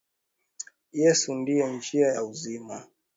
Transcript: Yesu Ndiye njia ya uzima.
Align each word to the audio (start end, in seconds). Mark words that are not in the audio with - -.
Yesu 1.01 1.29
Ndiye 1.39 1.65
njia 1.75 2.07
ya 2.15 2.23
uzima. 2.31 2.75